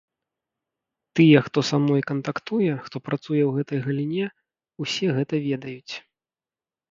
[1.17, 4.25] Тыя, хто са мной кантактуе, хто працуе ў гэтай галіне,
[4.87, 5.93] усе гэта ведаюць.